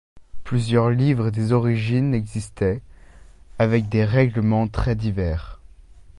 [0.43, 2.81] Plusieurs livres des origines existaient,
[3.59, 5.61] avec des règlements très divers.